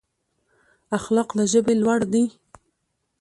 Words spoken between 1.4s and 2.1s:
ژبې لوړ